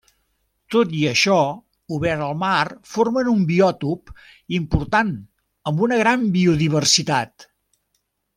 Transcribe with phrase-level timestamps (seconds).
[0.75, 1.35] Tot i això,
[1.97, 2.63] obert al mar
[2.93, 4.13] formen un biòtop
[4.61, 5.13] important
[5.73, 7.49] amb una gran biodiversitat.